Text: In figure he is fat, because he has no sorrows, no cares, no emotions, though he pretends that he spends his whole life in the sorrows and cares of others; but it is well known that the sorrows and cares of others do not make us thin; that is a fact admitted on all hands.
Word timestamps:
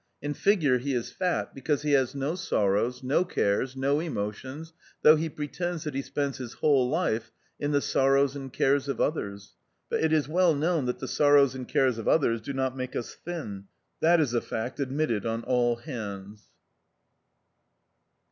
In 0.19 0.33
figure 0.33 0.79
he 0.79 0.95
is 0.95 1.11
fat, 1.11 1.53
because 1.53 1.83
he 1.83 1.91
has 1.91 2.15
no 2.15 2.33
sorrows, 2.33 3.03
no 3.03 3.23
cares, 3.23 3.75
no 3.75 3.99
emotions, 3.99 4.73
though 5.03 5.15
he 5.15 5.29
pretends 5.29 5.83
that 5.83 5.93
he 5.93 6.01
spends 6.01 6.39
his 6.39 6.53
whole 6.53 6.89
life 6.89 7.31
in 7.59 7.69
the 7.71 7.81
sorrows 7.81 8.35
and 8.35 8.51
cares 8.51 8.87
of 8.87 8.99
others; 8.99 9.53
but 9.91 9.99
it 9.99 10.11
is 10.11 10.27
well 10.27 10.55
known 10.55 10.85
that 10.87 10.97
the 10.97 11.07
sorrows 11.07 11.53
and 11.53 11.67
cares 11.67 11.99
of 11.99 12.07
others 12.07 12.41
do 12.41 12.51
not 12.51 12.75
make 12.75 12.95
us 12.95 13.13
thin; 13.13 13.65
that 13.99 14.19
is 14.19 14.33
a 14.33 14.41
fact 14.41 14.79
admitted 14.79 15.23
on 15.23 15.43
all 15.43 15.75
hands. 15.75 16.49